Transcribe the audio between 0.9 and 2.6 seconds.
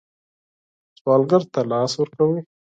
سوالګر ته لاس ورکوئ